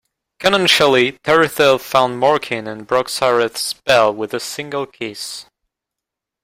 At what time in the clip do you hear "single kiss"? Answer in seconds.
4.39-5.45